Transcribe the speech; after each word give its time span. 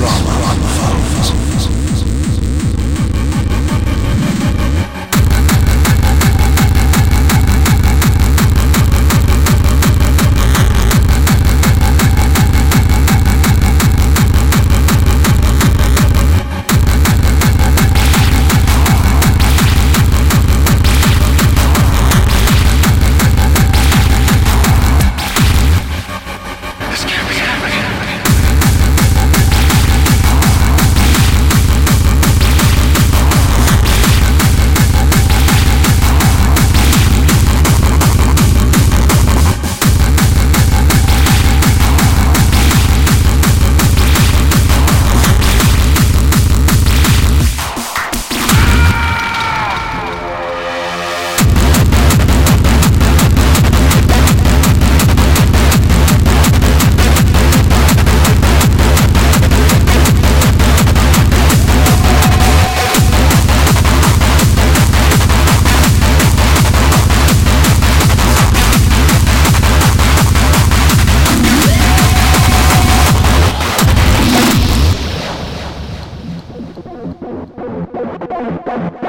drama. 0.00 0.32
drama. 0.32 0.79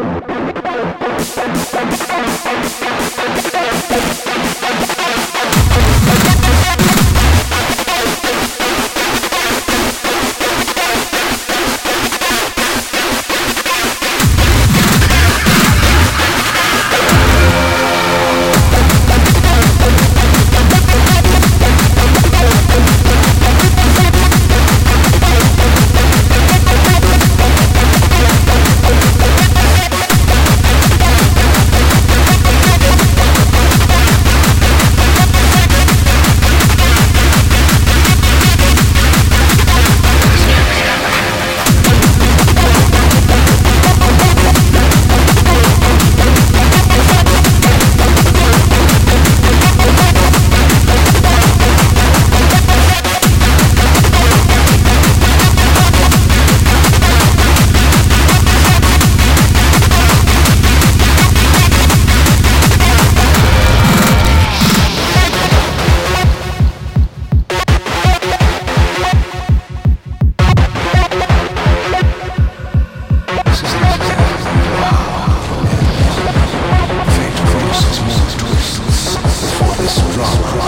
Thank 0.00 0.30
you. 4.04 4.09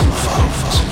Alfa. 0.02 0.91